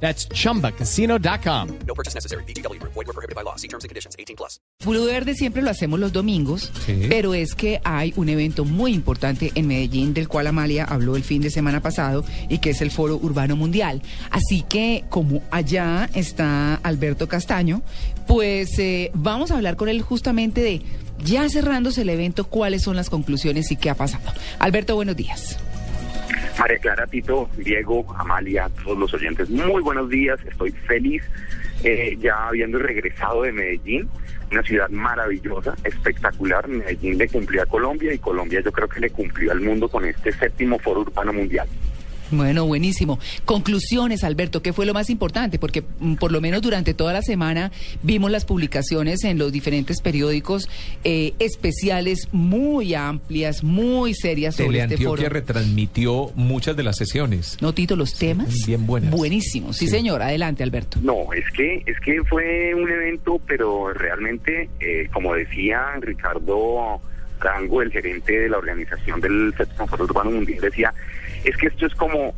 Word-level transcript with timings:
That's 0.00 0.28
chumbacasino.com. 0.28 1.68
No 1.86 1.94
purchase 1.94 2.14
necessary. 2.14 2.44
BGW. 2.44 2.78
Void 2.82 3.06
were 3.06 3.12
prohibited 3.14 3.34
by 3.34 3.42
law. 3.42 3.56
See 3.56 3.68
terms 3.68 3.84
and 3.84 3.88
conditions. 3.88 4.14
18 4.18 4.36
plus. 4.36 4.60
Blue 4.84 5.06
Verde 5.06 5.34
siempre 5.34 5.62
lo 5.62 5.70
hacemos 5.70 5.98
los 5.98 6.12
domingos, 6.12 6.70
Sí. 6.84 7.06
pero 7.08 7.32
es 7.34 7.54
que 7.54 7.80
hay 7.82 8.12
un 8.16 8.28
evento 8.28 8.64
muy 8.64 8.92
importante 8.92 9.52
en 9.54 9.66
Medellín 9.66 10.12
del 10.14 10.28
cual 10.28 10.46
Amalia 10.48 10.84
habló 10.84 11.16
el 11.16 11.24
fin 11.24 11.40
de 11.42 11.50
semana 11.50 11.80
pasado 11.80 12.24
y 12.48 12.58
que 12.58 12.70
es 12.70 12.82
el 12.82 12.90
Foro 12.90 13.16
Urbano 13.16 13.56
Mundial. 13.56 14.02
Así 14.30 14.62
que 14.68 15.04
como 15.08 15.42
allá 15.50 16.10
está 16.14 16.74
Alberto 16.82 17.26
Castaño, 17.26 17.82
pues 18.26 18.78
eh, 18.78 19.10
vamos 19.14 19.50
a 19.50 19.56
hablar 19.56 19.76
con 19.76 19.88
él 19.88 20.02
justamente 20.02 20.60
de 20.60 20.82
ya 21.24 21.48
cerrándose 21.48 22.02
el 22.02 22.10
evento, 22.10 22.44
cuáles 22.44 22.82
son 22.82 22.94
las 22.96 23.08
conclusiones 23.08 23.70
y 23.72 23.76
qué 23.76 23.88
ha 23.88 23.94
pasado. 23.94 24.30
Alberto, 24.58 24.94
buenos 24.94 25.16
días. 25.16 25.56
María 26.58 26.78
Clara, 26.78 27.06
Tito, 27.06 27.48
Diego, 27.56 28.06
Amalia, 28.18 28.70
todos 28.82 28.98
los 28.98 29.12
oyentes, 29.14 29.50
muy 29.50 29.82
buenos 29.82 30.08
días, 30.08 30.38
estoy 30.46 30.70
feliz 30.72 31.22
eh, 31.84 32.16
ya 32.18 32.48
habiendo 32.48 32.78
regresado 32.78 33.42
de 33.42 33.52
Medellín, 33.52 34.08
una 34.50 34.62
ciudad 34.62 34.88
maravillosa, 34.88 35.74
espectacular, 35.84 36.66
Medellín 36.66 37.18
le 37.18 37.28
cumplió 37.28 37.62
a 37.62 37.66
Colombia 37.66 38.12
y 38.14 38.18
Colombia 38.18 38.60
yo 38.64 38.72
creo 38.72 38.88
que 38.88 39.00
le 39.00 39.10
cumplió 39.10 39.52
al 39.52 39.60
mundo 39.60 39.88
con 39.88 40.04
este 40.06 40.32
séptimo 40.32 40.78
foro 40.78 41.02
urbano 41.02 41.32
mundial. 41.32 41.68
Bueno, 42.30 42.66
buenísimo. 42.66 43.18
Conclusiones, 43.44 44.24
Alberto, 44.24 44.62
¿qué 44.62 44.72
fue 44.72 44.86
lo 44.86 44.94
más 44.94 45.10
importante? 45.10 45.58
Porque 45.58 45.82
mm, 46.00 46.14
por 46.14 46.32
lo 46.32 46.40
menos 46.40 46.62
durante 46.62 46.92
toda 46.94 47.12
la 47.12 47.22
semana 47.22 47.70
vimos 48.02 48.30
las 48.30 48.44
publicaciones 48.44 49.22
en 49.24 49.38
los 49.38 49.52
diferentes 49.52 50.00
periódicos 50.00 50.68
eh, 51.04 51.34
especiales 51.38 52.28
muy 52.32 52.94
amplias, 52.94 53.62
muy 53.62 54.14
serias 54.14 54.56
sobre 54.56 54.80
este 54.80 54.96
foro. 54.96 55.16
Teleantioquia 55.16 55.28
retransmitió 55.28 56.30
muchas 56.34 56.76
de 56.76 56.82
las 56.82 56.96
sesiones. 56.96 57.58
No, 57.60 57.72
Tito, 57.72 57.96
los 57.96 58.14
temas. 58.14 58.48
bien 58.66 58.86
buenas. 58.86 59.10
Buenísimos. 59.10 59.76
Sí, 59.76 59.86
Sí. 59.86 59.92
señor. 59.92 60.22
Adelante, 60.22 60.62
Alberto. 60.62 60.98
No, 61.02 61.32
es 61.32 61.44
que 61.52 61.82
es 61.86 61.98
que 62.00 62.22
fue 62.24 62.74
un 62.74 62.90
evento, 62.90 63.40
pero 63.46 63.92
realmente, 63.92 64.68
eh, 64.80 65.08
como 65.12 65.34
decía 65.34 65.80
Ricardo 66.00 67.00
Rango, 67.40 67.82
el 67.82 67.92
gerente 67.92 68.32
de 68.40 68.48
la 68.48 68.58
organización 68.58 69.20
del 69.20 69.54
séptimo 69.56 69.86
foro 69.86 70.04
urbano 70.04 70.30
mundial, 70.30 70.60
decía, 70.60 70.92
es 71.46 71.56
que 71.56 71.68
esto 71.68 71.86
es 71.86 71.94
como 71.94 72.34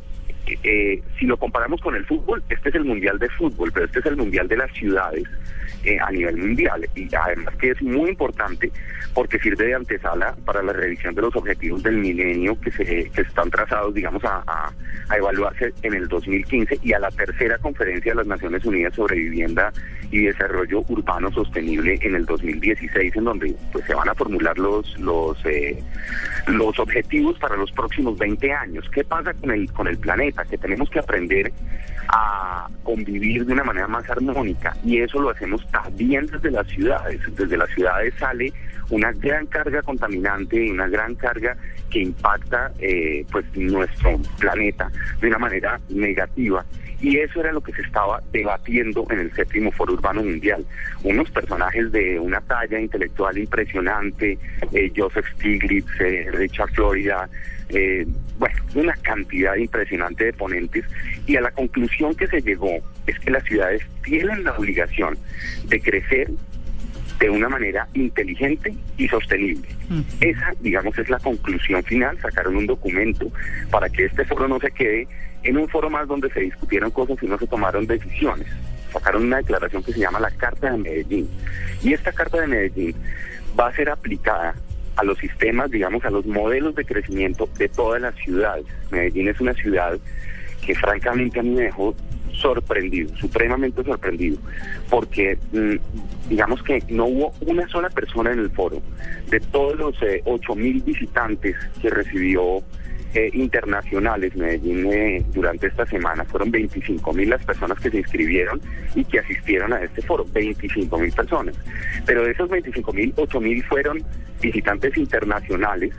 eh, 0.63 1.03
si 1.19 1.27
lo 1.27 1.37
comparamos 1.37 1.81
con 1.81 1.95
el 1.97 2.05
fútbol, 2.07 2.43
este 2.49 2.69
es 2.69 2.75
el 2.75 2.85
mundial 2.85 3.19
de 3.19 3.29
fútbol, 3.31 3.73
pero 3.73 3.87
este 3.87 4.01
es 4.01 4.07
el 4.07 4.17
mundial 4.17 4.49
de 4.49 4.57
las 4.57 4.73
ciudades 4.73 5.25
eh, 5.85 5.99
a 6.01 6.11
nivel 6.11 6.37
mundial. 6.37 6.89
Y 6.95 7.09
además 7.15 7.55
que 7.57 7.71
es 7.71 7.83
muy 7.83 8.11
importante 8.11 8.71
porque 9.15 9.39
sirve 9.41 9.67
de 9.67 9.75
antesala 9.75 10.35
para 10.45 10.63
la 10.63 10.73
revisión 10.73 11.15
de 11.15 11.23
los 11.23 11.35
objetivos 11.35 11.83
del 11.83 11.97
milenio 11.97 12.59
que 12.61 12.71
se 12.71 12.85
que 13.11 13.23
están 13.23 13.51
trazados, 13.51 13.95
digamos, 13.95 14.23
a, 14.25 14.43
a- 14.47 14.73
a 15.09 15.17
evaluarse 15.17 15.73
en 15.83 15.95
el 15.95 16.07
2015 16.09 16.79
y 16.83 16.93
a 16.93 16.99
la 16.99 17.11
tercera 17.11 17.57
conferencia 17.59 18.13
de 18.13 18.17
las 18.17 18.27
Naciones 18.27 18.63
Unidas 18.65 18.95
sobre 18.95 19.17
vivienda 19.17 19.73
y 20.11 20.25
desarrollo 20.25 20.83
urbano 20.89 21.31
sostenible 21.33 21.99
en 22.03 22.15
el 22.15 22.27
2016, 22.27 23.17
en 23.17 23.25
donde 23.25 23.55
pues 23.73 23.85
se 23.87 23.95
van 23.95 24.09
a 24.09 24.15
formular 24.15 24.57
los 24.59 24.99
los 25.01 25.39
eh, 25.47 25.83
los 26.49 26.79
objetivos 26.79 27.39
para 27.39 27.57
los 27.57 27.73
próximos 27.73 28.19
20 28.19 28.53
años. 28.53 28.85
¿Qué 28.93 29.03
pasa 29.05 29.33
con 29.35 29.51
el 29.51 29.71
con 29.73 29.89
el 29.89 29.99
planeta? 29.99 30.45
Que 30.45 30.59
tenemos 30.59 30.91
que 30.91 30.99
aprender 30.99 31.53
a 32.09 32.69
convivir 32.83 33.45
de 33.45 33.53
una 33.53 33.65
manera 33.65 33.87
más 33.87 34.09
armónica 34.09 34.75
y 34.85 34.99
eso 34.99 35.21
lo 35.21 35.31
hacemos 35.31 35.67
también 35.71 36.27
desde 36.27 36.51
las 36.51 36.67
ciudades. 36.69 37.21
Desde 37.37 37.57
las 37.57 37.71
ciudades 37.71 38.15
sale 38.19 38.53
una 38.91 39.13
gran 39.13 39.47
carga 39.47 39.83
contaminante 39.83 40.65
y 40.65 40.71
una 40.71 40.89
gran 40.89 41.15
carga 41.15 41.57
que 41.91 42.01
impacta 42.01 42.73
eh, 42.79 43.25
pues 43.31 43.45
nuestro 43.55 44.19
planeta 44.39 44.91
de 45.21 45.29
una 45.29 45.39
manera 45.39 45.81
negativa 45.91 46.65
y 47.01 47.19
eso 47.19 47.41
era 47.41 47.53
lo 47.53 47.61
que 47.61 47.73
se 47.73 47.83
estaba 47.83 48.21
debatiendo 48.33 49.07
en 49.11 49.21
el 49.21 49.33
séptimo 49.33 49.71
foro 49.73 49.95
urbano 49.95 50.23
mundial. 50.23 50.65
Unos 51.05 51.31
personajes 51.31 51.93
de 51.93 52.19
una 52.19 52.41
talla 52.41 52.81
intelectual 52.81 53.39
impresionante 53.39 54.39
eh, 54.73 54.93
Joseph 54.97 55.27
Stiglitz 55.35 55.89
eh, 56.01 56.29
Richard 56.33 56.71
Florida 56.71 57.29
eh, 57.69 58.07
bueno 58.39 58.57
una 58.75 58.95
cantidad 58.95 59.55
impresionante 59.57 60.27
de 60.27 60.33
ponentes. 60.33 60.85
Y 61.27 61.37
a 61.37 61.41
la 61.41 61.51
conclusión 61.51 62.15
que 62.15 62.27
se 62.27 62.41
llegó 62.41 62.79
es 63.07 63.19
que 63.21 63.31
las 63.31 63.45
ciudades 63.45 63.83
tienen 64.03 64.45
la 64.45 64.53
obligación 64.53 65.17
de 65.67 65.81
crecer 65.81 66.31
de 67.19 67.31
una 67.31 67.49
manera 67.49 67.89
inteligente 67.95 68.75
y 68.97 69.09
sostenible. 69.09 69.69
Esa, 70.21 70.55
digamos, 70.61 70.97
es 70.99 71.09
la 71.09 71.19
conclusión 71.19 71.83
final. 71.83 72.19
Sacaron 72.21 72.57
un 72.57 72.67
documento 72.67 73.31
para 73.71 73.89
que 73.89 74.05
este 74.05 74.25
foro 74.25 74.47
no 74.47 74.61
se 74.61 74.71
quede 74.71 75.09
en 75.43 75.57
un 75.57 75.69
foro 75.69 75.91
más 75.91 76.07
donde 76.07 76.31
se 76.31 76.41
discutieron 76.41 76.91
cosas 76.91 77.17
y 77.23 77.27
no 77.27 77.39
se 77.39 77.47
tomaron 77.47 77.87
decisiones. 77.87 78.47
Sacaron 78.93 79.25
una 79.25 79.39
declaración 79.39 79.83
que 79.83 79.93
se 79.93 80.01
llama 80.01 80.21
la 80.21 80.31
Carta 80.31 80.71
de 80.71 80.79
Medellín. 80.79 81.29
Y 81.83 81.93
esta 81.93 82.13
Carta 82.13 82.41
de 82.41 82.47
Medellín 82.47 82.95
va 83.59 83.69
a 83.69 83.75
ser 83.75 83.91
aplicada 83.91 84.55
a 84.97 85.05
los 85.05 85.19
sistemas, 85.19 85.71
digamos, 85.71 86.05
a 86.05 86.11
los 86.11 86.27
modelos 86.27 86.75
de 86.75 86.85
crecimiento 86.85 87.49
de 87.59 87.69
todas 87.69 88.01
las 88.01 88.15
ciudades. 88.17 88.67
Medellín 88.91 89.29
es 89.29 89.41
una 89.41 89.55
ciudad 89.55 89.99
que 90.65 90.75
francamente 90.75 91.41
a 91.41 91.43
mí 91.43 91.51
me 91.51 91.63
dejó 91.63 91.95
sorprendido, 92.35 93.15
supremamente 93.17 93.83
sorprendido, 93.85 94.39
porque 94.91 95.39
mm, 95.53 96.29
digamos 96.29 96.63
que 96.63 96.83
no 96.89 97.07
hubo 97.07 97.35
una 97.41 97.69
sola 97.69 97.91
persona 97.91 98.33
en 98.33 98.41
el 98.41 98.51
foro 98.51 98.83
de 99.31 99.41
todos 99.41 99.77
los 99.79 99.97
ocho 100.25 100.55
mil 100.55 100.83
visitantes 100.83 101.57
que 101.81 101.91
recibió 101.91 102.63
eh, 103.15 103.31
internacionales 103.33 104.37
Medellín 104.37 104.87
eh, 104.93 105.25
durante 105.33 105.69
esta 105.69 105.87
semana. 105.87 106.25
Fueron 106.25 106.51
25 106.51 107.13
mil 107.15 107.31
las 107.31 107.43
personas 107.43 107.79
que 107.81 107.91
se 107.91 107.99
inscribieron 107.99 108.61
y 108.95 109.03
que 109.03 109.21
asistieron 109.21 109.73
a 109.73 109.83
este 109.83 110.03
foro, 110.03 110.27
25 110.31 110.99
mil 110.99 111.11
personas. 111.13 111.57
Pero 112.05 112.23
de 112.23 112.33
esos 112.33 112.51
25 112.51 112.93
mil, 112.93 113.15
8 113.17 113.41
mil 113.41 113.65
fueron 113.65 114.03
visitantes 114.43 114.95
internacionales 114.99 115.95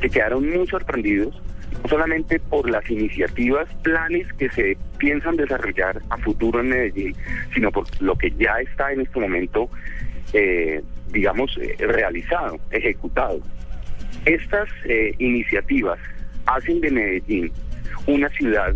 que 0.00 0.10
quedaron 0.10 0.50
muy 0.50 0.66
sorprendidos 0.66 1.40
no 1.82 1.88
solamente 1.88 2.38
por 2.38 2.68
las 2.68 2.88
iniciativas, 2.90 3.68
planes 3.82 4.32
que 4.34 4.48
se 4.50 4.76
piensan 4.98 5.36
desarrollar 5.36 6.00
a 6.10 6.16
futuro 6.18 6.60
en 6.60 6.70
Medellín, 6.70 7.14
sino 7.54 7.70
por 7.70 7.86
lo 8.00 8.16
que 8.16 8.30
ya 8.32 8.60
está 8.60 8.92
en 8.92 9.02
este 9.02 9.20
momento, 9.20 9.68
eh, 10.32 10.82
digamos, 11.10 11.56
eh, 11.60 11.76
realizado, 11.78 12.58
ejecutado. 12.70 13.40
Estas 14.24 14.68
eh, 14.84 15.14
iniciativas 15.18 15.98
hacen 16.46 16.80
de 16.80 16.90
Medellín 16.90 17.52
una 18.06 18.28
ciudad 18.30 18.74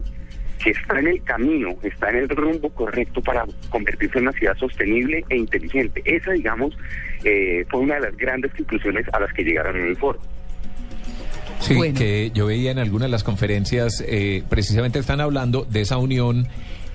que 0.63 0.71
está 0.71 0.99
en 1.01 1.09
el 1.09 1.23
camino, 1.25 1.75
está 1.83 2.11
en 2.11 2.17
el 2.17 2.29
rumbo 2.29 2.71
correcto 2.71 3.21
para 3.21 3.45
convertirse 3.71 4.19
en 4.19 4.29
una 4.29 4.33
ciudad 4.33 4.57
sostenible 4.57 5.25
e 5.29 5.37
inteligente. 5.37 6.03
Esa, 6.05 6.33
digamos, 6.33 6.77
eh, 7.25 7.65
fue 7.69 7.81
una 7.81 7.97
de 7.97 8.03
las 8.03 8.17
grandes 8.17 8.53
conclusiones 8.55 9.07
a 9.13 9.21
las 9.21 9.33
que 9.33 9.43
llegaron 9.43 9.77
en 9.77 9.89
el 9.89 9.97
foro. 9.97 10.21
Sí, 11.63 11.75
Bueno. 11.75 11.99
que 11.99 12.31
yo 12.35 12.47
veía 12.47 12.71
en 12.73 12.79
algunas 12.79 13.07
de 13.07 13.13
las 13.13 13.25
conferencias, 13.25 14.03
eh, 14.07 14.43
precisamente 14.49 14.99
están 14.99 15.21
hablando 15.21 15.65
de 15.69 15.81
esa 15.83 15.97
unión 15.99 16.49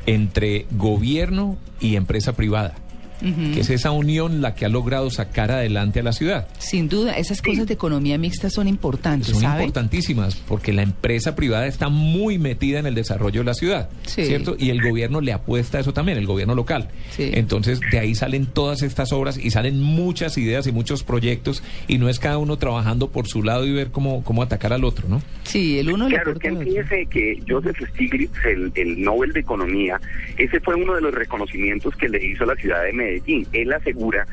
entre 0.05 0.65
gobierno 0.71 1.57
y 1.79 1.95
empresa 1.95 2.33
privada. 2.33 2.75
Que 3.19 3.59
es 3.61 3.69
esa 3.69 3.91
unión 3.91 4.41
la 4.41 4.53
que 4.55 4.65
ha 4.65 4.69
logrado 4.69 5.09
sacar 5.09 5.51
adelante 5.51 5.99
a 5.99 6.03
la 6.03 6.11
ciudad. 6.13 6.47
Sin 6.59 6.87
duda, 6.89 7.13
esas 7.17 7.41
cosas 7.41 7.67
de 7.67 7.73
economía 7.73 8.17
mixta 8.17 8.49
son 8.49 8.67
importantes, 8.67 9.29
Son 9.29 9.41
¿sabe? 9.41 9.61
importantísimas 9.63 10.35
porque 10.35 10.73
la 10.73 10.83
empresa 10.83 11.35
privada 11.35 11.67
está 11.67 11.89
muy 11.89 12.37
metida 12.37 12.79
en 12.79 12.85
el 12.85 12.95
desarrollo 12.95 13.41
de 13.41 13.45
la 13.45 13.53
ciudad, 13.53 13.89
Sí. 14.05 14.25
¿cierto? 14.25 14.55
Y 14.57 14.69
el 14.69 14.81
gobierno 14.81 15.21
le 15.21 15.33
apuesta 15.33 15.77
a 15.77 15.81
eso 15.81 15.93
también, 15.93 16.17
el 16.17 16.25
gobierno 16.25 16.55
local. 16.55 16.89
Sí. 17.11 17.31
Entonces, 17.33 17.79
de 17.91 17.99
ahí 17.99 18.15
salen 18.15 18.45
todas 18.45 18.81
estas 18.81 19.11
obras 19.13 19.37
y 19.37 19.51
salen 19.51 19.81
muchas 19.81 20.37
ideas 20.37 20.67
y 20.67 20.71
muchos 20.71 21.03
proyectos 21.03 21.63
y 21.87 21.97
no 21.97 22.09
es 22.09 22.19
cada 22.19 22.37
uno 22.37 22.57
trabajando 22.57 23.09
por 23.09 23.27
su 23.27 23.43
lado 23.43 23.65
y 23.65 23.71
ver 23.73 23.91
cómo, 23.91 24.23
cómo 24.23 24.41
atacar 24.43 24.73
al 24.73 24.83
otro, 24.83 25.07
¿no? 25.09 25.21
Sí, 25.43 25.79
el 25.79 25.91
uno 25.91 26.07
le 26.07 26.15
Claro, 26.15 26.31
es 26.31 26.37
aporta 26.37 26.59
que 26.59 26.65
fíjese 26.69 27.05
que 27.07 27.39
Joseph 27.47 27.77
Stiglitz, 27.93 28.31
el, 28.45 28.71
el 28.75 29.01
Nobel 29.01 29.33
de 29.33 29.39
Economía, 29.39 29.99
ese 30.37 30.59
fue 30.59 30.75
uno 30.75 30.95
de 30.95 31.01
los 31.01 31.13
reconocimientos 31.13 31.95
que 31.95 32.09
le 32.09 32.23
hizo 32.25 32.43
a 32.43 32.47
la 32.47 32.55
ciudad 32.55 32.83
de 32.83 32.93
Medellín. 32.93 33.06
Él 33.51 33.73
asegura 33.73 34.27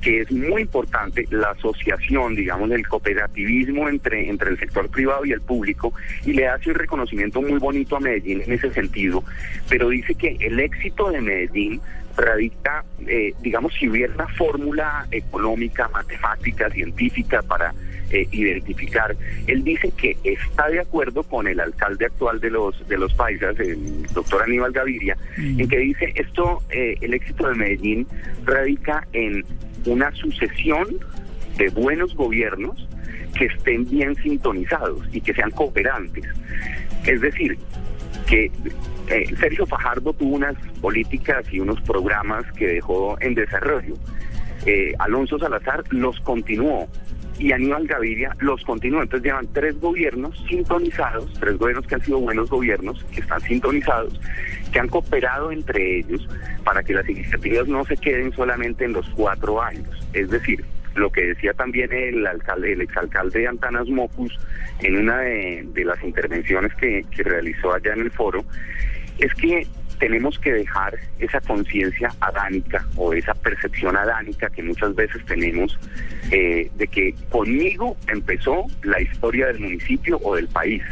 que 0.00 0.22
es 0.22 0.30
muy 0.32 0.62
importante 0.62 1.26
la 1.30 1.50
asociación, 1.50 2.34
digamos, 2.34 2.70
del 2.70 2.86
cooperativismo 2.86 3.88
entre, 3.88 4.28
entre 4.28 4.50
el 4.50 4.58
sector 4.58 4.88
privado 4.88 5.24
y 5.24 5.32
el 5.32 5.40
público, 5.40 5.92
y 6.24 6.32
le 6.32 6.48
hace 6.48 6.70
un 6.70 6.76
reconocimiento 6.76 7.42
muy 7.42 7.58
bonito 7.58 7.96
a 7.96 8.00
Medellín 8.00 8.42
en 8.42 8.52
ese 8.52 8.72
sentido, 8.72 9.24
pero 9.68 9.88
dice 9.88 10.14
que 10.14 10.36
el 10.40 10.60
éxito 10.60 11.10
de 11.10 11.20
Medellín 11.20 11.80
radica, 12.18 12.84
eh, 13.06 13.32
digamos, 13.40 13.72
si 13.74 13.88
hubiera 13.88 14.12
una 14.14 14.28
fórmula 14.28 15.06
económica, 15.10 15.88
matemática, 15.88 16.68
científica 16.70 17.42
para 17.42 17.72
eh, 18.10 18.26
identificar. 18.32 19.16
Él 19.46 19.62
dice 19.64 19.92
que 19.96 20.16
está 20.24 20.68
de 20.68 20.80
acuerdo 20.80 21.22
con 21.22 21.46
el 21.46 21.60
alcalde 21.60 22.06
actual 22.06 22.40
de 22.40 22.50
los 22.50 22.88
de 22.88 22.98
los 22.98 23.14
paisas, 23.14 23.58
el 23.60 24.06
doctor 24.12 24.42
Aníbal 24.42 24.72
Gaviria, 24.72 25.16
en 25.36 25.68
que 25.68 25.78
dice 25.78 26.12
esto, 26.16 26.62
eh, 26.70 26.96
el 27.00 27.14
éxito 27.14 27.48
de 27.48 27.54
Medellín 27.54 28.06
radica 28.44 29.06
en 29.12 29.44
una 29.86 30.12
sucesión 30.12 30.86
de 31.56 31.68
buenos 31.70 32.14
gobiernos 32.14 32.88
que 33.36 33.46
estén 33.46 33.88
bien 33.88 34.14
sintonizados 34.16 35.06
y 35.12 35.20
que 35.20 35.34
sean 35.34 35.50
cooperantes. 35.50 36.24
Es 37.06 37.20
decir, 37.20 37.58
que 38.26 38.50
eh, 39.08 39.34
Sergio 39.38 39.66
Fajardo 39.66 40.12
tuvo 40.12 40.36
unas 40.36 40.54
políticas 40.80 41.44
y 41.50 41.60
unos 41.60 41.80
programas 41.82 42.44
que 42.52 42.66
dejó 42.66 43.16
en 43.20 43.34
desarrollo. 43.34 43.94
Eh, 44.66 44.92
Alonso 44.98 45.38
Salazar 45.38 45.84
los 45.90 46.20
continuó 46.20 46.88
y 47.38 47.52
Aníbal 47.52 47.86
Gaviria 47.86 48.36
los 48.40 48.62
continuó. 48.64 49.02
Entonces 49.02 49.26
llevan 49.26 49.48
tres 49.52 49.78
gobiernos 49.80 50.36
sintonizados, 50.48 51.32
tres 51.38 51.56
gobiernos 51.56 51.86
que 51.86 51.94
han 51.94 52.04
sido 52.04 52.18
buenos 52.20 52.50
gobiernos, 52.50 53.04
que 53.12 53.20
están 53.20 53.40
sintonizados, 53.42 54.20
que 54.72 54.80
han 54.80 54.88
cooperado 54.88 55.52
entre 55.52 55.98
ellos 55.98 56.28
para 56.64 56.82
que 56.82 56.94
las 56.94 57.08
iniciativas 57.08 57.68
no 57.68 57.84
se 57.84 57.96
queden 57.96 58.32
solamente 58.32 58.84
en 58.84 58.92
los 58.92 59.08
cuatro 59.10 59.62
años. 59.62 59.88
Es 60.12 60.30
decir, 60.30 60.64
lo 60.94 61.10
que 61.10 61.26
decía 61.26 61.52
también 61.54 61.92
el 61.92 62.26
alcalde, 62.26 62.72
el 62.72 62.80
exalcalde 62.80 63.46
Antanas 63.46 63.88
Mocus 63.88 64.36
en 64.80 64.96
una 64.96 65.18
de, 65.20 65.84
las 65.84 66.02
intervenciones 66.02 66.74
que 66.74 67.04
realizó 67.18 67.72
allá 67.72 67.92
en 67.92 68.00
el 68.00 68.10
foro, 68.10 68.44
es 69.18 69.32
que 69.34 69.66
tenemos 69.98 70.38
que 70.38 70.52
dejar 70.52 70.98
esa 71.18 71.40
conciencia 71.40 72.10
adánica 72.20 72.86
o 72.96 73.12
esa 73.12 73.34
percepción 73.34 73.96
adánica 73.96 74.48
que 74.50 74.62
muchas 74.62 74.94
veces 74.94 75.24
tenemos 75.26 75.78
eh, 76.30 76.70
de 76.76 76.88
que 76.88 77.14
conmigo 77.30 77.96
empezó 78.06 78.64
la 78.82 79.00
historia 79.00 79.46
del 79.48 79.60
municipio 79.60 80.18
o 80.22 80.36
del 80.36 80.48
país. 80.48 80.82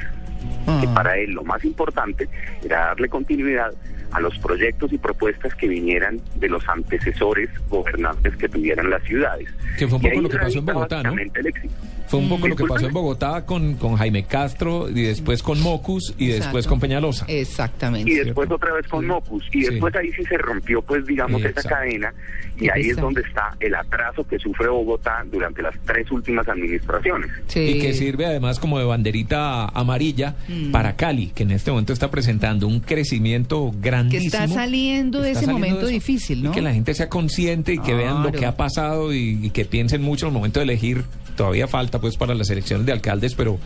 Que 0.80 0.88
para 0.88 1.16
él 1.16 1.30
lo 1.30 1.44
más 1.44 1.64
importante 1.64 2.28
era 2.64 2.86
darle 2.86 3.08
continuidad 3.08 3.72
a 4.12 4.20
los 4.20 4.36
proyectos 4.38 4.92
y 4.92 4.98
propuestas 4.98 5.54
que 5.54 5.68
vinieran 5.68 6.20
de 6.36 6.48
los 6.48 6.66
antecesores 6.68 7.50
gobernantes 7.68 8.36
que 8.36 8.48
tuvieran 8.48 8.90
las 8.90 9.02
ciudades. 9.04 9.48
Que 9.78 9.86
fue 9.88 9.96
un 9.98 10.02
poco 10.02 10.20
lo 10.22 10.28
que 10.28 10.38
pasó 10.38 10.58
en 10.58 10.66
Bogotá, 10.66 11.02
¿no? 11.02 11.12
el 11.18 11.46
éxito. 11.46 11.74
Fue 12.08 12.20
un 12.20 12.28
poco 12.28 12.46
lo 12.46 12.54
que 12.54 12.64
pasó 12.64 12.86
en. 12.86 12.92
Bogotá 12.92 13.44
con, 13.44 13.74
con 13.74 13.96
Jaime 13.96 14.24
Castro 14.24 14.88
y 14.88 15.02
después 15.02 15.42
con 15.42 15.60
Mocus 15.60 16.14
y 16.16 16.28
después 16.28 16.64
Exacto. 16.64 16.68
con 16.70 16.80
Peñalosa. 16.80 17.24
Exactamente. 17.28 18.08
y 18.10 18.14
después 18.14 18.48
otra 18.50 18.72
vez 18.74 18.86
con 18.86 19.04
Mocus 19.06 19.44
y 19.52 19.64
Sí. 19.64 19.70
después 19.70 19.92
ahí 19.96 20.12
sí 20.12 20.24
se 20.24 20.38
rompió 20.38 20.82
pues 20.82 21.04
digamos 21.04 21.40
esa 21.40 21.48
Exacto. 21.50 21.68
cadena 21.70 22.14
y 22.60 22.68
ahí 22.70 22.90
es 22.90 22.96
donde 22.96 23.22
está 23.22 23.54
el 23.58 23.74
atraso 23.74 24.24
que 24.26 24.38
sufre 24.38 24.68
Bogotá 24.68 25.24
durante 25.30 25.60
las 25.62 25.74
tres 25.84 26.08
últimas 26.12 26.46
administraciones. 26.48 27.28
Sí. 27.48 27.60
Y 27.60 27.80
que 27.80 27.92
sirve 27.92 28.24
además 28.24 28.60
como 28.60 28.78
de 28.78 28.84
banderita 28.84 29.66
amarilla 29.66 30.36
Mm. 30.48 30.70
para 30.70 30.94
Cali, 30.94 31.28
que 31.34 31.42
en 31.42 31.50
este 31.50 31.70
momento 31.72 31.92
está 31.92 32.08
presentando 32.10 32.68
un 32.68 32.78
crecimiento 32.80 33.72
que 33.82 33.88
grandísimo. 34.02 34.44
está 34.44 34.48
saliendo 34.48 35.20
de 35.20 35.30
Está 35.30 35.40
ese 35.40 35.46
saliendo 35.46 35.66
momento 35.68 35.86
de 35.86 35.92
difícil, 35.92 36.42
¿no? 36.42 36.50
Y 36.50 36.54
que 36.54 36.62
la 36.62 36.72
gente 36.72 36.94
sea 36.94 37.08
consciente 37.08 37.74
y 37.74 37.78
que 37.78 37.94
vean 37.94 38.22
lo 38.22 38.32
que 38.32 38.46
ha 38.46 38.56
pasado 38.56 39.12
y, 39.12 39.38
y 39.42 39.50
que 39.50 39.64
piensen 39.64 40.02
mucho 40.02 40.26
en 40.26 40.32
el 40.32 40.34
momento 40.34 40.60
de 40.60 40.64
elegir. 40.64 41.04
Todavía 41.36 41.68
falta 41.68 42.00
pues 42.00 42.16
para 42.16 42.34
las 42.34 42.48
elecciones 42.50 42.86
de 42.86 42.92
alcaldes, 42.92 43.34
pero, 43.34 43.58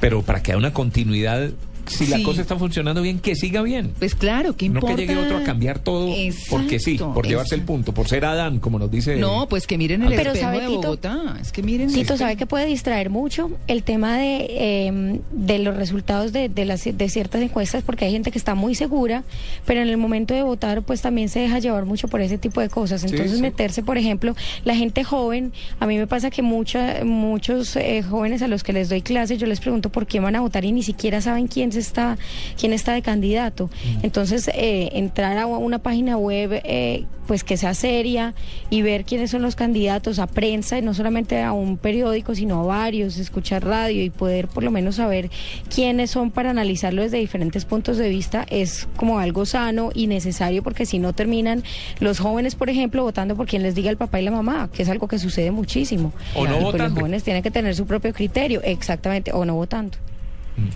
pero 0.00 0.22
para 0.22 0.42
que 0.42 0.52
haya 0.52 0.58
una 0.58 0.72
continuidad, 0.72 1.50
si 1.88 2.06
la 2.06 2.16
Sí. 2.18 2.22
cosa 2.22 2.40
está 2.42 2.56
funcionando 2.56 3.02
bien, 3.02 3.18
que 3.18 3.34
siga 3.34 3.62
bien. 3.62 3.92
Pues 3.98 4.14
claro, 4.14 4.56
¿qué 4.56 4.68
No 4.68 4.76
importa? 4.76 4.96
que 4.96 5.06
llegue 5.06 5.16
otro 5.18 5.38
a 5.38 5.42
cambiar 5.42 5.78
todo 5.78 6.14
porque 6.50 6.78
sí, 6.78 6.92
Exacto, 6.92 7.14
por 7.14 7.26
llevarse 7.26 7.54
el 7.54 7.62
punto, 7.62 7.92
por 7.92 8.08
ser 8.08 8.24
Adán, 8.24 8.58
como 8.60 8.78
nos 8.78 8.90
dice. 8.90 9.16
No, 9.16 9.48
pues 9.48 9.66
que 9.66 9.78
miren 9.78 10.02
el 10.02 10.08
Pero 10.14 10.32
espejo 10.32 10.44
¿sabe, 10.46 10.60
de 10.60 10.66
Tito? 10.68 10.80
Bogotá. 10.82 11.38
Es 11.40 11.52
que 11.52 11.62
miren 11.62 11.92
Tito. 11.92 12.16
¿sabe 12.16 12.36
que 12.36 12.46
puede 12.46 12.66
distraer 12.66 13.10
mucho? 13.10 13.50
El 13.66 13.82
tema 13.82 14.16
de, 14.18 14.46
eh, 14.50 15.20
de 15.32 15.58
los 15.58 15.76
resultados 15.76 16.32
de, 16.32 16.48
de, 16.48 16.64
las, 16.64 16.84
de 16.84 17.08
ciertas 17.08 17.40
encuestas, 17.42 17.82
porque 17.82 18.04
hay 18.04 18.12
gente 18.12 18.30
que 18.30 18.38
está 18.38 18.54
muy 18.54 18.74
segura, 18.74 19.24
pero 19.66 19.80
en 19.80 19.88
el 19.88 19.96
momento 19.96 20.34
de 20.34 20.42
votar, 20.42 20.82
pues 20.82 21.00
también 21.02 21.28
se 21.28 21.40
deja 21.40 21.58
llevar 21.58 21.84
mucho 21.84 22.08
por 22.08 22.20
ese 22.20 22.38
tipo 22.38 22.60
de 22.60 22.68
cosas. 22.68 23.00
Sí, 23.02 23.08
Entonces, 23.10 23.36
sí. 23.36 23.42
meterse, 23.42 23.82
por 23.82 23.98
ejemplo, 23.98 24.34
la 24.64 24.74
gente 24.74 25.04
joven, 25.04 25.52
a 25.80 25.86
mí 25.86 25.96
me 25.96 26.06
pasa 26.06 26.30
que 26.30 26.42
mucha, 26.42 27.04
muchos 27.04 27.76
eh, 27.76 28.02
jóvenes 28.02 28.42
a 28.42 28.48
los 28.48 28.62
que 28.62 28.72
les 28.72 28.88
doy 28.88 29.02
clases, 29.02 29.38
yo 29.38 29.46
les 29.46 29.60
pregunto 29.60 29.90
por 29.90 30.06
quién 30.06 30.22
van 30.22 30.36
a 30.36 30.40
votar 30.40 30.64
y 30.64 30.72
ni 30.72 30.82
siquiera 30.82 31.20
saben 31.20 31.46
quién 31.46 31.72
se 31.72 31.77
está, 31.78 32.18
quién 32.58 32.72
está 32.72 32.92
de 32.92 33.02
candidato. 33.02 33.70
Entonces, 34.02 34.48
eh, 34.48 34.90
entrar 34.92 35.38
a 35.38 35.46
una 35.46 35.78
página 35.78 36.16
web, 36.16 36.60
eh, 36.64 37.04
pues 37.26 37.44
que 37.44 37.58
sea 37.58 37.74
seria 37.74 38.34
y 38.70 38.80
ver 38.82 39.04
quiénes 39.04 39.30
son 39.30 39.42
los 39.42 39.54
candidatos 39.54 40.18
a 40.18 40.26
prensa, 40.26 40.78
y 40.78 40.82
no 40.82 40.94
solamente 40.94 41.42
a 41.42 41.52
un 41.52 41.76
periódico, 41.76 42.34
sino 42.34 42.62
a 42.62 42.66
varios, 42.66 43.18
escuchar 43.18 43.64
radio 43.64 44.02
y 44.02 44.10
poder 44.10 44.48
por 44.48 44.64
lo 44.64 44.70
menos 44.70 44.96
saber 44.96 45.30
quiénes 45.72 46.10
son 46.10 46.30
para 46.30 46.50
analizarlo 46.50 47.02
desde 47.02 47.18
diferentes 47.18 47.66
puntos 47.66 47.98
de 47.98 48.08
vista, 48.08 48.46
es 48.48 48.88
como 48.96 49.18
algo 49.18 49.44
sano 49.44 49.90
y 49.94 50.06
necesario, 50.06 50.62
porque 50.62 50.86
si 50.86 50.98
no 50.98 51.12
terminan 51.12 51.62
los 52.00 52.18
jóvenes, 52.18 52.54
por 52.54 52.70
ejemplo, 52.70 53.02
votando 53.02 53.36
por 53.36 53.46
quien 53.46 53.62
les 53.62 53.74
diga 53.74 53.90
el 53.90 53.98
papá 53.98 54.20
y 54.20 54.24
la 54.24 54.30
mamá, 54.30 54.70
que 54.72 54.82
es 54.82 54.88
algo 54.88 55.06
que 55.06 55.18
sucede 55.18 55.50
muchísimo. 55.50 56.12
O 56.34 56.46
no 56.46 56.58
Y, 56.58 56.62
pues, 56.62 56.82
los 56.82 56.92
jóvenes 56.92 57.24
tienen 57.24 57.42
que 57.42 57.50
tener 57.50 57.74
su 57.74 57.86
propio 57.86 58.12
criterio, 58.14 58.62
exactamente, 58.62 59.32
o 59.32 59.44
no 59.44 59.54
votando. 59.54 59.98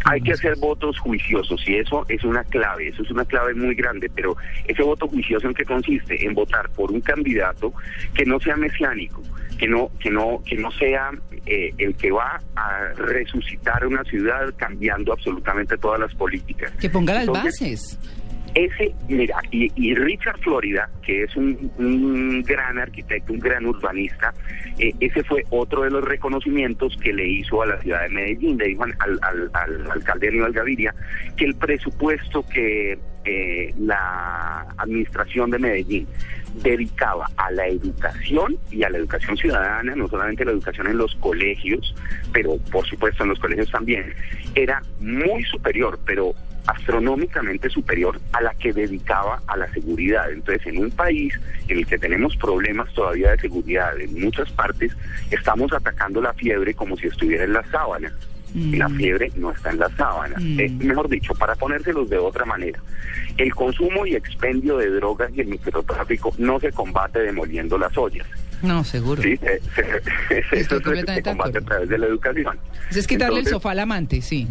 Hay 0.04 0.20
que 0.20 0.32
hacer 0.32 0.56
votos 0.56 0.98
juiciosos 0.98 1.62
y 1.66 1.76
eso 1.76 2.04
es 2.08 2.24
una 2.24 2.44
clave, 2.44 2.88
eso 2.88 3.02
es 3.02 3.10
una 3.10 3.24
clave 3.24 3.54
muy 3.54 3.74
grande, 3.74 4.10
pero 4.14 4.36
ese 4.66 4.82
voto 4.82 5.08
juicioso 5.08 5.46
en 5.46 5.54
qué 5.54 5.64
consiste? 5.64 6.24
En 6.24 6.34
votar 6.34 6.68
por 6.70 6.90
un 6.90 7.00
candidato 7.00 7.72
que 8.14 8.24
no 8.24 8.40
sea 8.40 8.56
mesiánico, 8.56 9.22
que 9.58 9.68
no, 9.68 9.90
que 9.98 10.10
no, 10.10 10.42
que 10.44 10.56
no 10.56 10.70
sea 10.72 11.10
eh, 11.46 11.72
el 11.78 11.94
que 11.94 12.10
va 12.10 12.40
a 12.56 12.92
resucitar 12.96 13.86
una 13.86 14.04
ciudad 14.04 14.52
cambiando 14.56 15.12
absolutamente 15.12 15.76
todas 15.78 16.00
las 16.00 16.14
políticas. 16.14 16.72
Que 16.80 16.90
ponga 16.90 17.14
las 17.14 17.26
Entonces, 17.26 17.60
bases. 17.60 17.98
Ese, 18.54 18.94
mira, 19.08 19.36
y, 19.50 19.72
y 19.76 19.94
Richard 19.94 20.38
Florida, 20.40 20.90
que 21.02 21.22
es 21.24 21.34
un, 21.36 22.42
gran 22.46 22.78
arquitecto, 22.78 23.32
un 23.32 23.38
gran 23.38 23.64
urbanista, 23.64 24.34
eh, 24.78 24.92
ese 25.00 25.24
fue 25.24 25.42
otro 25.50 25.82
de 25.84 25.90
los 25.90 26.04
reconocimientos 26.04 26.96
que 27.02 27.12
le 27.14 27.26
hizo 27.26 27.62
a 27.62 27.66
la 27.66 27.80
ciudad 27.80 28.02
de 28.02 28.08
Medellín. 28.10 28.58
Le 28.58 28.66
dijo 28.68 28.84
al, 28.84 28.94
al- 29.00 29.50
al 29.54 29.90
alcalde 29.90 30.28
Aníbal 30.28 30.52
Gaviria 30.52 30.94
que 31.36 31.46
el 31.46 31.54
presupuesto 31.54 32.44
que 32.46 32.98
eh, 33.24 33.74
la 33.78 34.66
administración 34.76 35.50
de 35.50 35.58
Medellín 35.58 36.06
dedicaba 36.62 37.30
a 37.38 37.50
la 37.52 37.66
educación 37.68 38.58
y 38.70 38.82
a 38.82 38.90
la 38.90 38.98
educación 38.98 39.36
ciudadana, 39.38 39.94
no 39.96 40.06
solamente 40.08 40.44
la 40.44 40.50
educación 40.50 40.88
en 40.88 40.98
los 40.98 41.14
colegios, 41.16 41.94
pero 42.32 42.58
por 42.70 42.86
supuesto 42.86 43.22
en 43.22 43.30
los 43.30 43.38
colegios 43.38 43.70
también, 43.70 44.12
era 44.54 44.82
muy 45.00 45.42
superior, 45.44 45.98
pero 46.04 46.34
astronómicamente 46.66 47.68
superior 47.70 48.20
a 48.32 48.40
la 48.40 48.54
que 48.54 48.72
dedicaba 48.72 49.40
a 49.46 49.56
la 49.56 49.70
seguridad. 49.72 50.30
Entonces, 50.30 50.66
en 50.66 50.78
un 50.78 50.90
país 50.90 51.34
en 51.68 51.78
el 51.78 51.86
que 51.86 51.98
tenemos 51.98 52.36
problemas 52.36 52.92
todavía 52.94 53.30
de 53.32 53.38
seguridad 53.38 53.98
en 54.00 54.20
muchas 54.20 54.50
partes, 54.52 54.92
estamos 55.30 55.72
atacando 55.72 56.20
la 56.20 56.32
fiebre 56.34 56.74
como 56.74 56.96
si 56.96 57.06
estuviera 57.06 57.44
en 57.44 57.52
la 57.52 57.64
sábana. 57.70 58.12
Y 58.54 58.76
la 58.76 58.86
fiebre 58.90 59.32
no 59.36 59.50
está 59.50 59.70
en 59.70 59.78
la 59.78 59.88
sábana. 59.96 60.36
Mm. 60.38 60.60
Eh, 60.60 60.68
mejor 60.80 61.08
dicho, 61.08 61.32
para 61.34 61.54
ponérselos 61.54 62.10
de 62.10 62.18
otra 62.18 62.44
manera, 62.44 62.78
el 63.38 63.54
consumo 63.54 64.04
y 64.04 64.14
expendio 64.14 64.76
de 64.76 64.90
drogas 64.90 65.30
y 65.34 65.40
el 65.40 65.46
microtráfico 65.46 66.34
no 66.36 66.60
se 66.60 66.70
combate 66.70 67.20
demoliendo 67.20 67.78
las 67.78 67.96
ollas. 67.96 68.26
No, 68.62 68.84
seguro. 68.84 69.22
¿sí? 69.22 69.38
Se- 69.38 69.60
se- 69.74 70.58
Eso 70.60 70.78
se, 70.84 71.02
de 71.02 71.22
combate 71.22 71.58
a 71.58 71.62
través 71.62 71.88
de 71.88 71.96
la 71.96 72.06
educación. 72.06 72.58
Es 72.90 73.06
quitarle 73.06 73.38
Entonces, 73.38 73.46
el 73.46 73.56
sofá 73.56 73.70
al 73.70 73.78
amante, 73.80 74.20
sí. 74.20 74.46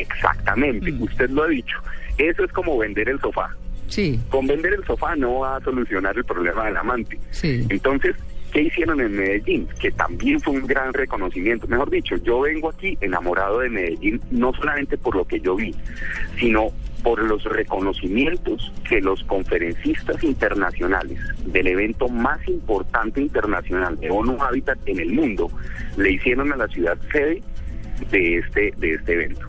Exactamente, 0.00 0.90
Mm. 0.92 1.02
usted 1.02 1.30
lo 1.30 1.44
ha 1.44 1.48
dicho. 1.48 1.76
Eso 2.18 2.44
es 2.44 2.52
como 2.52 2.78
vender 2.78 3.08
el 3.08 3.20
sofá. 3.20 3.54
Sí, 3.88 4.18
Con 4.30 4.46
vender 4.46 4.72
el 4.74 4.84
sofá 4.86 5.14
no 5.16 5.40
va 5.40 5.56
a 5.56 5.60
solucionar 5.60 6.16
el 6.16 6.24
problema 6.24 6.64
del 6.66 6.76
amante. 6.76 7.18
sí. 7.30 7.66
Entonces, 7.68 8.16
¿qué 8.52 8.62
hicieron 8.62 9.00
en 9.00 9.12
Medellín? 9.16 9.68
Que 9.78 9.90
también 9.90 10.40
fue 10.40 10.54
un 10.54 10.66
gran 10.66 10.92
reconocimiento. 10.94 11.66
Mejor 11.68 11.90
dicho, 11.90 12.16
yo 12.16 12.40
vengo 12.40 12.70
aquí 12.70 12.96
enamorado 13.00 13.60
de 13.60 13.68
Medellín, 13.68 14.20
no 14.30 14.52
solamente 14.54 14.96
por 14.96 15.14
lo 15.16 15.24
que 15.26 15.40
yo 15.40 15.56
vi, 15.56 15.74
sino 16.38 16.68
por 17.02 17.22
los 17.22 17.44
reconocimientos 17.44 18.72
que 18.88 19.00
los 19.02 19.22
conferencistas 19.24 20.24
internacionales 20.24 21.18
del 21.44 21.66
evento 21.66 22.08
más 22.08 22.40
importante 22.48 23.20
internacional 23.20 23.98
de 24.00 24.10
ONU 24.10 24.42
Habitat 24.42 24.78
en 24.86 25.00
el 25.00 25.12
mundo 25.12 25.50
le 25.98 26.12
hicieron 26.12 26.50
a 26.52 26.56
la 26.56 26.66
ciudad 26.68 26.96
sede 27.12 27.42
de 28.10 28.38
este, 28.38 28.72
de 28.78 28.94
este 28.94 29.12
evento. 29.12 29.46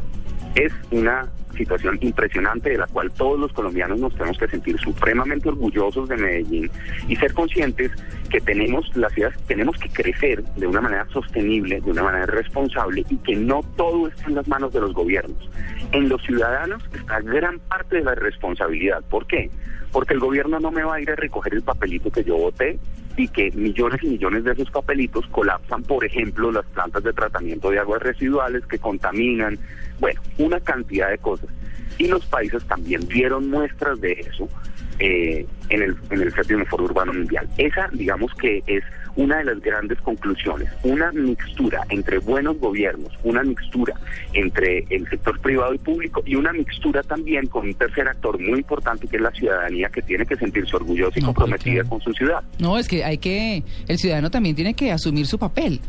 Es 0.56 0.72
una 0.92 1.28
situación 1.56 1.98
impresionante 2.02 2.72
de 2.72 2.78
la 2.78 2.88
cual 2.88 3.12
todos 3.12 3.40
los 3.40 3.52
colombianos 3.54 4.00
nos 4.00 4.14
tenemos 4.14 4.38
que 4.38 4.48
sentir 4.48 4.78
supremamente 4.80 5.50
orgullosos 5.50 6.08
de 6.10 6.18
Medellín 6.18 6.70
y 7.08 7.16
ser 7.16 7.34
conscientes 7.34 7.92
que 8.30 8.42
tenemos 8.42 8.96
las 8.96 9.14
ciudades, 9.14 9.38
tenemos 9.48 9.78
que 9.78 9.90
crecer 9.90 10.44
de 10.44 10.68
una 10.68 10.82
manera 10.82 11.08
sostenible, 11.12 11.82
de 11.82 11.92
una 11.92 12.04
manera 12.04 12.26
responsable 12.26 13.06
y 13.10 13.18
que 13.18 13.36
no 13.36 13.62
todo 13.78 14.08
está 14.08 14.28
en 14.28 14.36
las 14.36 14.48
manos 14.48 14.74
de 14.74 14.82
los 14.82 14.94
gobiernos. 14.94 15.50
En 15.92 16.10
los 16.10 16.22
ciudadanos 16.24 16.84
está 16.94 17.22
gran 17.22 17.60
parte 17.60 17.98
de 17.98 18.04
la 18.04 18.16
responsabilidad. 18.16 19.04
¿Por 19.10 19.26
qué? 19.28 19.50
Porque 19.92 20.14
el 20.14 20.20
gobierno 20.20 20.60
no 20.60 20.72
me 20.72 20.84
va 20.84 20.96
a 20.96 21.02
ir 21.02 21.10
a 21.10 21.16
recoger 21.16 21.54
el 21.54 21.64
papelito 21.64 22.12
que 22.12 22.24
yo 22.24 22.36
voté 22.38 22.80
y 23.18 23.28
que 23.28 23.52
millones 23.52 24.04
y 24.04 24.08
millones 24.08 24.44
de 24.44 24.52
esos 24.52 24.70
papelitos 24.72 25.26
colapsan, 25.28 25.84
por 25.84 26.04
ejemplo, 26.04 26.52
las 26.52 26.66
plantas 26.66 27.04
de 27.04 27.14
tratamiento 27.14 27.70
de 27.70 27.80
aguas 27.80 28.02
residuales 28.02 28.66
que 28.66 28.78
contaminan, 28.78 29.58
bueno, 30.00 30.22
una 30.38 30.60
cantidad 30.60 31.10
de 31.10 31.18
cosas. 31.18 31.50
Y 31.98 32.08
los 32.08 32.26
países 32.26 32.64
también 32.66 33.08
dieron 33.08 33.50
muestras 33.50 34.02
de 34.02 34.12
eso 34.14 34.50
eh, 35.00 35.46
en, 35.70 35.82
el, 35.82 35.96
en 36.12 36.22
el 36.22 36.34
séptimo 36.34 36.66
foro 36.66 36.86
urbano 36.86 37.14
mundial. 37.14 37.48
Esa, 37.58 37.90
digamos 37.92 38.34
que 38.36 38.64
es 38.68 38.84
una 39.18 39.38
de 39.38 39.46
las 39.46 39.62
grandes 39.62 39.98
conclusiones, 40.02 40.70
una 40.84 41.12
mixtura 41.14 41.82
entre 41.90 42.18
buenos 42.20 42.60
gobiernos, 42.60 43.14
una 43.24 43.44
mixtura 43.44 43.94
entre 44.34 44.86
el 44.90 45.08
sector 45.10 45.40
privado 45.40 45.74
y 45.74 45.78
público 45.78 46.22
y 46.26 46.36
una 46.36 46.52
mixtura 46.52 47.02
también 47.02 47.48
con 47.48 47.66
un 47.66 47.74
tercer 47.76 48.08
actor 48.10 48.40
muy 48.40 48.60
importante 48.60 49.08
que 49.08 49.16
es 49.16 49.22
la 49.22 49.32
ciudadanía 49.32 49.88
que 49.90 50.02
tiene 50.02 50.26
que 50.26 50.36
sentirse 50.36 50.76
orgullosa 50.76 51.18
y 51.18 51.22
No, 51.22 51.28
comprometida 51.28 51.84
porque- 51.84 51.90
con 51.90 52.02
su 52.02 52.14
ciudad. 52.14 52.44
No, 52.60 52.78
es 52.78 52.88
que 52.90 53.04
hay 53.06 53.18
que, 53.18 53.64
el 53.88 53.98
ciudadano 53.98 54.30
también 54.32 54.56
tiene 54.56 54.74
que 54.74 54.92
asumir 54.92 55.26
su 55.28 55.40
papel 55.40 55.80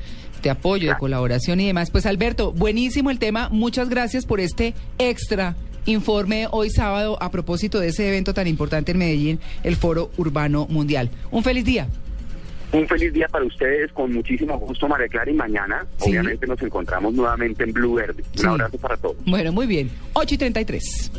de 0.42 0.50
apoyo, 0.50 0.88
de 0.90 0.96
colaboración 0.98 1.58
y 1.60 1.66
demás. 1.66 1.90
Pues 1.90 2.06
Alberto, 2.06 2.52
buenísimo 2.52 3.10
el 3.10 3.18
tema. 3.18 3.48
Muchas 3.50 3.88
gracias 3.88 4.24
por 4.26 4.38
este 4.38 4.74
extra 4.98 5.56
informe 5.86 6.46
hoy 6.50 6.70
sábado 6.70 7.16
a 7.20 7.30
propósito 7.30 7.80
de 7.80 7.88
ese 7.88 8.08
evento 8.08 8.34
tan 8.34 8.46
importante 8.46 8.92
en 8.92 8.98
Medellín, 8.98 9.40
el 9.62 9.76
Foro 9.76 10.10
Urbano 10.16 10.66
Mundial. 10.68 11.10
Un 11.30 11.42
feliz 11.42 11.64
día. 11.64 11.88
Un 12.72 12.86
feliz 12.88 13.12
día 13.12 13.28
para 13.28 13.44
ustedes, 13.44 13.92
con 13.92 14.12
muchísimo 14.12 14.58
gusto, 14.58 14.88
María 14.88 15.06
Clara, 15.08 15.30
y 15.30 15.34
mañana 15.34 15.86
Sí. 15.98 16.10
obviamente 16.10 16.46
nos 16.46 16.60
encontramos 16.60 17.14
nuevamente 17.14 17.62
en 17.64 17.72
Blue 17.72 17.94
Verde. 17.94 18.24
Un 18.40 18.46
abrazo 18.46 18.76
para 18.78 18.96
todos. 18.96 19.16
Bueno, 19.24 19.52
muy 19.52 19.66
bien. 19.66 19.90
8 20.14 20.34
y 20.34 20.38
33. 20.38 21.12